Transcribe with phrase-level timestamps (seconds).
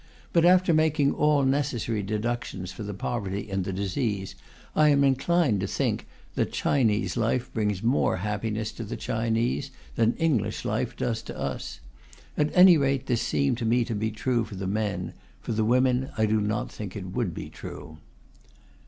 [0.33, 4.33] But after making all necessary deductions for the poverty and the disease,
[4.75, 10.15] I am inclined to think that Chinese life brings more happiness to the Chinese than
[10.15, 11.81] English life does to us.
[12.35, 15.63] At any rate this seemed to me to be true for the men; for the
[15.63, 17.99] women I do not think it would be true.